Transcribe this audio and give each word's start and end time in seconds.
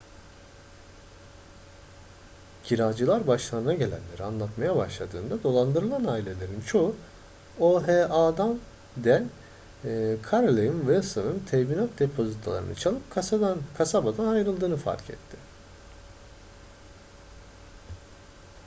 kiracılar 2.63 3.27
başlarına 3.27 3.73
gelenleri 3.73 4.23
anlatmaya 4.23 4.75
başladığında 4.75 5.43
dolandırılan 5.43 6.05
ailelerin 6.05 6.61
çoğu 6.61 6.95
oha'den 7.59 8.59
carolyn 10.31 10.79
wilson'ın 10.79 11.39
teminat 11.51 11.99
depozitolarını 11.99 12.75
çalıp 12.75 13.11
kasabadan 13.77 14.27
ayrıldığını 14.27 14.77
fark 14.77 15.09
etti 15.09 15.37